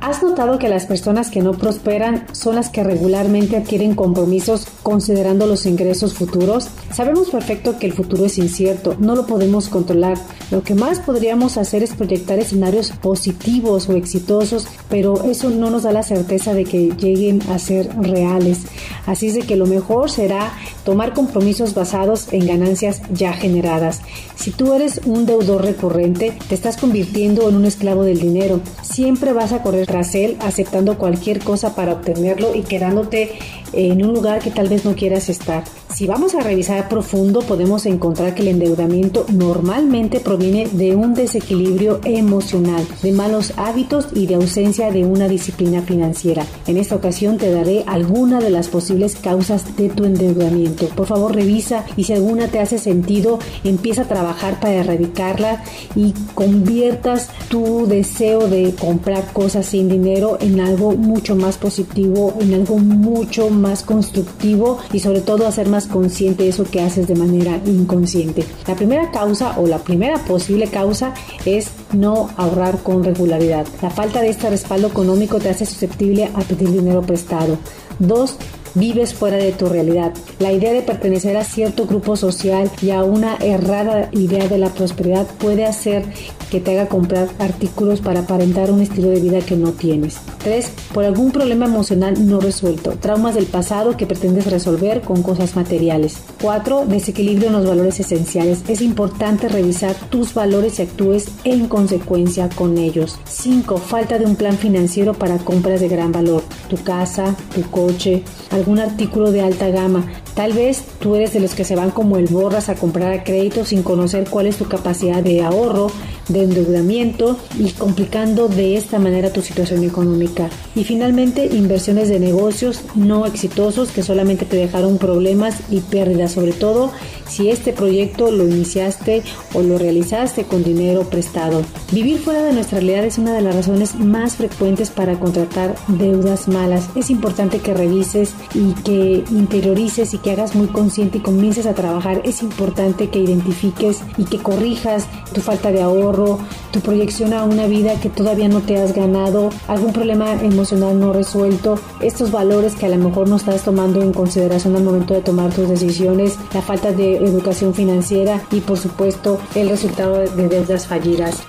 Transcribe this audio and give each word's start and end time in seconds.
¿Has 0.00 0.22
notado 0.22 0.58
que 0.58 0.70
las 0.70 0.86
personas 0.86 1.30
que 1.30 1.42
no 1.42 1.52
prosperan 1.52 2.24
son 2.32 2.54
las 2.54 2.70
que 2.70 2.82
regularmente 2.82 3.58
adquieren 3.58 3.94
compromisos 3.94 4.66
considerando 4.82 5.46
los 5.46 5.66
ingresos 5.66 6.14
futuros? 6.14 6.70
Sabemos 6.90 7.28
perfecto 7.28 7.78
que 7.78 7.86
el 7.86 7.92
futuro 7.92 8.24
es 8.24 8.38
incierto, 8.38 8.96
no 8.98 9.14
lo 9.14 9.26
podemos 9.26 9.68
controlar. 9.68 10.16
Lo 10.50 10.62
que 10.62 10.74
más 10.74 11.00
podríamos 11.00 11.58
hacer 11.58 11.82
es 11.82 11.92
proyectar 11.92 12.38
escenarios 12.38 12.92
positivos 12.92 13.90
o 13.90 13.92
exitosos, 13.92 14.68
pero 14.88 15.22
eso 15.24 15.50
no 15.50 15.68
nos 15.68 15.82
da 15.82 15.92
la 15.92 16.02
certeza 16.02 16.54
de 16.54 16.64
que 16.64 16.88
lleguen 16.98 17.42
a 17.50 17.58
ser 17.58 17.94
reales. 18.00 18.60
Así 19.04 19.26
es 19.26 19.34
de 19.34 19.42
que 19.42 19.56
lo 19.56 19.66
mejor 19.66 20.10
será 20.10 20.50
tomar 20.82 21.12
compromisos 21.12 21.74
basados 21.74 22.32
en 22.32 22.46
ganancias 22.46 23.02
ya 23.12 23.34
generadas. 23.34 24.00
Si 24.34 24.50
tú 24.50 24.72
eres 24.72 25.02
un 25.04 25.26
deudor 25.26 25.62
recurrente, 25.62 26.36
te 26.48 26.54
estás 26.54 26.78
convirtiendo 26.78 27.48
en 27.50 27.56
un 27.56 27.66
esclavo 27.66 28.04
del 28.04 28.20
dinero. 28.20 28.60
Siempre 28.82 29.34
vas 29.34 29.52
a 29.52 29.62
correr 29.62 29.89
tras 29.90 30.14
él 30.14 30.36
aceptando 30.38 30.98
cualquier 30.98 31.40
cosa 31.40 31.74
para 31.74 31.94
obtenerlo 31.94 32.54
y 32.54 32.62
quedándote 32.62 33.32
en 33.72 34.04
un 34.04 34.14
lugar 34.14 34.38
que 34.38 34.52
tal 34.52 34.68
vez 34.68 34.84
no 34.84 34.94
quieras 34.94 35.28
estar. 35.28 35.64
Si 36.00 36.06
vamos 36.06 36.34
a 36.34 36.40
revisar 36.40 36.88
profundo, 36.88 37.40
podemos 37.40 37.84
encontrar 37.84 38.34
que 38.34 38.40
el 38.40 38.48
endeudamiento 38.48 39.26
normalmente 39.30 40.18
proviene 40.18 40.66
de 40.66 40.96
un 40.96 41.12
desequilibrio 41.12 42.00
emocional, 42.04 42.86
de 43.02 43.12
malos 43.12 43.52
hábitos 43.58 44.08
y 44.14 44.26
de 44.26 44.36
ausencia 44.36 44.90
de 44.90 45.04
una 45.04 45.28
disciplina 45.28 45.82
financiera. 45.82 46.46
En 46.66 46.78
esta 46.78 46.94
ocasión 46.94 47.36
te 47.36 47.52
daré 47.52 47.84
alguna 47.86 48.40
de 48.40 48.48
las 48.48 48.68
posibles 48.68 49.14
causas 49.14 49.76
de 49.76 49.90
tu 49.90 50.04
endeudamiento. 50.04 50.86
Por 50.86 51.06
favor, 51.06 51.34
revisa 51.34 51.84
y 51.98 52.04
si 52.04 52.14
alguna 52.14 52.48
te 52.48 52.60
hace 52.60 52.78
sentido, 52.78 53.38
empieza 53.62 54.00
a 54.00 54.08
trabajar 54.08 54.58
para 54.58 54.76
erradicarla 54.76 55.62
y 55.94 56.14
conviertas 56.34 57.28
tu 57.50 57.86
deseo 57.86 58.48
de 58.48 58.74
comprar 58.74 59.34
cosas 59.34 59.66
sin 59.66 59.90
dinero 59.90 60.38
en 60.40 60.60
algo 60.60 60.92
mucho 60.92 61.36
más 61.36 61.58
positivo, 61.58 62.32
en 62.40 62.54
algo 62.54 62.78
mucho 62.78 63.50
más 63.50 63.82
constructivo 63.82 64.78
y 64.94 65.00
sobre 65.00 65.20
todo 65.20 65.46
hacer 65.46 65.68
más 65.68 65.89
consciente 65.90 66.44
de 66.44 66.48
eso 66.48 66.64
que 66.64 66.80
haces 66.80 67.06
de 67.06 67.14
manera 67.14 67.60
inconsciente. 67.66 68.44
La 68.66 68.74
primera 68.74 69.10
causa 69.10 69.58
o 69.58 69.66
la 69.66 69.78
primera 69.78 70.18
posible 70.24 70.68
causa 70.68 71.14
es 71.44 71.70
no 71.92 72.30
ahorrar 72.36 72.82
con 72.82 73.04
regularidad. 73.04 73.66
La 73.82 73.90
falta 73.90 74.20
de 74.20 74.30
este 74.30 74.48
respaldo 74.48 74.88
económico 74.88 75.38
te 75.38 75.50
hace 75.50 75.66
susceptible 75.66 76.30
a 76.34 76.40
pedir 76.40 76.70
dinero 76.70 77.02
prestado. 77.02 77.58
Dos, 77.98 78.36
vives 78.74 79.14
fuera 79.14 79.36
de 79.36 79.52
tu 79.52 79.66
realidad. 79.66 80.12
La 80.38 80.52
idea 80.52 80.72
de 80.72 80.82
pertenecer 80.82 81.36
a 81.36 81.44
cierto 81.44 81.86
grupo 81.86 82.16
social 82.16 82.70
y 82.82 82.90
a 82.90 83.02
una 83.02 83.36
errada 83.36 84.08
idea 84.12 84.48
de 84.48 84.58
la 84.58 84.70
prosperidad 84.70 85.26
puede 85.38 85.66
hacer 85.66 86.04
que 86.50 86.60
te 86.60 86.72
haga 86.72 86.88
comprar 86.88 87.28
artículos 87.38 88.00
para 88.00 88.20
aparentar 88.20 88.70
un 88.70 88.82
estilo 88.82 89.08
de 89.08 89.20
vida 89.20 89.40
que 89.40 89.56
no 89.56 89.72
tienes. 89.72 90.18
3. 90.42 90.70
Por 90.92 91.04
algún 91.04 91.30
problema 91.30 91.66
emocional 91.66 92.26
no 92.26 92.40
resuelto, 92.40 92.92
traumas 92.92 93.36
del 93.36 93.46
pasado 93.46 93.96
que 93.96 94.06
pretendes 94.06 94.50
resolver 94.50 95.00
con 95.02 95.22
cosas 95.22 95.54
materiales. 95.54 96.18
4. 96.42 96.86
Desequilibrio 96.86 97.48
en 97.48 97.54
los 97.54 97.66
valores 97.66 98.00
esenciales. 98.00 98.62
Es 98.68 98.80
importante 98.80 99.48
revisar 99.48 99.94
tus 100.10 100.34
valores 100.34 100.78
y 100.78 100.82
actúes 100.82 101.28
en 101.44 101.68
consecuencia 101.68 102.48
con 102.48 102.78
ellos. 102.78 103.18
5. 103.28 103.78
Falta 103.78 104.18
de 104.18 104.24
un 104.24 104.34
plan 104.34 104.58
financiero 104.58 105.14
para 105.14 105.38
compras 105.38 105.80
de 105.80 105.88
gran 105.88 106.10
valor. 106.10 106.42
Tu 106.68 106.76
casa, 106.82 107.36
tu 107.54 107.62
coche, 107.70 108.24
algún 108.60 108.78
artículo 108.78 109.32
de 109.32 109.40
alta 109.40 109.68
gama. 109.70 110.06
Tal 110.34 110.52
vez 110.52 110.84
tú 111.00 111.16
eres 111.16 111.32
de 111.32 111.40
los 111.40 111.54
que 111.54 111.64
se 111.64 111.74
van 111.74 111.90
como 111.90 112.16
el 112.16 112.26
borras 112.26 112.68
a 112.68 112.74
comprar 112.74 113.12
a 113.12 113.24
crédito 113.24 113.64
sin 113.64 113.82
conocer 113.82 114.28
cuál 114.28 114.46
es 114.46 114.56
tu 114.56 114.66
capacidad 114.66 115.22
de 115.22 115.42
ahorro, 115.42 115.90
de 116.28 116.44
endeudamiento 116.44 117.38
y 117.58 117.70
complicando 117.70 118.48
de 118.48 118.76
esta 118.76 118.98
manera 118.98 119.32
tu 119.32 119.42
situación 119.42 119.82
económica. 119.82 120.48
Y 120.74 120.84
finalmente, 120.84 121.46
inversiones 121.46 122.08
de 122.08 122.20
negocios 122.20 122.82
no 122.94 123.26
exitosos 123.26 123.90
que 123.90 124.02
solamente 124.02 124.44
te 124.44 124.56
dejaron 124.56 124.98
problemas 124.98 125.56
y 125.70 125.80
pérdidas, 125.80 126.32
sobre 126.32 126.52
todo 126.52 126.92
si 127.30 127.48
este 127.48 127.72
proyecto 127.72 128.30
lo 128.30 128.46
iniciaste 128.46 129.22
o 129.54 129.62
lo 129.62 129.78
realizaste 129.78 130.44
con 130.44 130.62
dinero 130.62 131.04
prestado. 131.04 131.62
Vivir 131.92 132.18
fuera 132.18 132.42
de 132.42 132.52
nuestra 132.52 132.80
realidad 132.80 133.04
es 133.04 133.18
una 133.18 133.32
de 133.32 133.40
las 133.40 133.54
razones 133.54 133.94
más 133.94 134.36
frecuentes 134.36 134.90
para 134.90 135.18
contratar 135.18 135.76
deudas 135.88 136.48
malas. 136.48 136.88
Es 136.94 137.10
importante 137.10 137.58
que 137.58 137.74
revises 137.74 138.34
y 138.54 138.72
que 138.82 139.24
interiorices 139.30 140.12
y 140.14 140.18
que 140.18 140.32
hagas 140.32 140.54
muy 140.54 140.66
consciente 140.68 141.18
y 141.18 141.22
comiences 141.22 141.66
a 141.66 141.74
trabajar. 141.74 142.22
Es 142.24 142.42
importante 142.42 143.08
que 143.08 143.20
identifiques 143.20 144.00
y 144.18 144.24
que 144.24 144.38
corrijas 144.38 145.06
tu 145.32 145.40
falta 145.40 145.70
de 145.70 145.82
ahorro, 145.82 146.38
tu 146.72 146.80
proyección 146.80 147.32
a 147.32 147.44
una 147.44 147.66
vida 147.66 148.00
que 148.00 148.08
todavía 148.08 148.48
no 148.48 148.60
te 148.60 148.76
has 148.76 148.94
ganado, 148.94 149.50
algún 149.68 149.92
problema 149.92 150.32
emocional 150.42 150.98
no 150.98 151.12
resuelto, 151.12 151.78
estos 152.00 152.30
valores 152.30 152.74
que 152.74 152.86
a 152.86 152.88
lo 152.88 152.96
mejor 152.96 153.28
no 153.28 153.36
estás 153.36 153.62
tomando 153.62 154.02
en 154.02 154.12
consideración 154.12 154.76
al 154.76 154.84
momento 154.84 155.14
de 155.14 155.20
tomar 155.20 155.52
tus 155.52 155.68
decisiones, 155.68 156.36
la 156.52 156.62
falta 156.62 156.92
de 156.92 157.19
educación 157.26 157.74
financiera 157.74 158.42
y 158.50 158.60
por 158.60 158.78
supuesto 158.78 159.40
el 159.54 159.68
resultado 159.68 160.18
de 160.18 160.48
deudas 160.48 160.86
fallidas. 160.86 161.42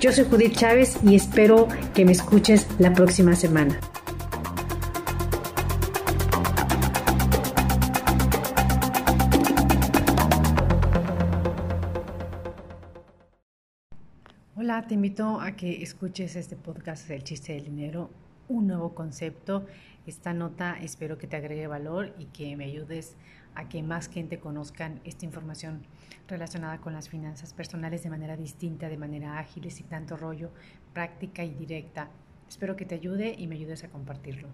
Yo 0.00 0.12
soy 0.12 0.24
Judith 0.24 0.56
Chávez 0.56 0.98
y 1.02 1.16
espero 1.16 1.68
que 1.94 2.04
me 2.04 2.12
escuches 2.12 2.66
la 2.78 2.92
próxima 2.92 3.34
semana. 3.34 3.80
Hola, 14.66 14.82
te 14.82 14.94
invito 14.94 15.40
a 15.40 15.52
que 15.52 15.80
escuches 15.80 16.34
este 16.34 16.56
podcast 16.56 17.08
El 17.10 17.22
chiste 17.22 17.52
del 17.52 17.66
dinero, 17.66 18.10
un 18.48 18.66
nuevo 18.66 18.96
concepto. 18.96 19.64
Esta 20.08 20.34
nota 20.34 20.76
espero 20.82 21.18
que 21.18 21.28
te 21.28 21.36
agregue 21.36 21.68
valor 21.68 22.12
y 22.18 22.24
que 22.24 22.56
me 22.56 22.64
ayudes 22.64 23.14
a 23.54 23.68
que 23.68 23.84
más 23.84 24.08
gente 24.08 24.40
conozcan 24.40 25.00
esta 25.04 25.24
información 25.24 25.86
relacionada 26.26 26.78
con 26.78 26.94
las 26.94 27.08
finanzas 27.08 27.52
personales 27.52 28.02
de 28.02 28.10
manera 28.10 28.36
distinta, 28.36 28.88
de 28.88 28.96
manera 28.96 29.38
ágil 29.38 29.66
y 29.66 29.70
sin 29.70 29.86
tanto 29.86 30.16
rollo, 30.16 30.50
práctica 30.92 31.44
y 31.44 31.54
directa. 31.54 32.10
Espero 32.48 32.74
que 32.74 32.86
te 32.86 32.96
ayude 32.96 33.36
y 33.38 33.46
me 33.46 33.54
ayudes 33.54 33.84
a 33.84 33.88
compartirlo. 33.88 34.48